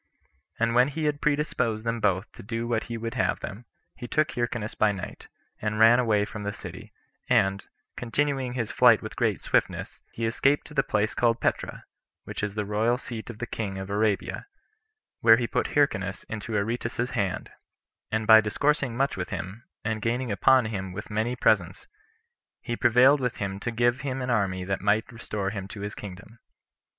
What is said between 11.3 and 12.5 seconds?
Petra, which